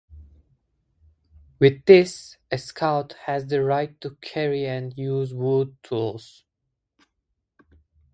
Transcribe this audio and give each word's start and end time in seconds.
With 1.59 1.85
this, 1.85 2.37
a 2.51 2.57
Scout 2.57 3.13
has 3.27 3.45
the 3.45 3.61
right 3.63 4.01
to 4.01 4.17
carry 4.19 4.65
and 4.65 4.97
use 4.97 5.31
woods 5.31 5.77
tools. 5.83 6.43